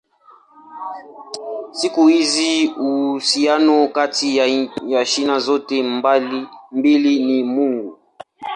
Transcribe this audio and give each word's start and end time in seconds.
Siku 1.71 2.07
hizi 2.07 2.67
uhusiano 2.67 3.87
kati 3.87 4.37
ya 4.87 5.05
China 5.05 5.39
zote 5.39 5.83
mbili 6.73 7.25
ni 7.25 7.43
mgumu. 7.43 7.97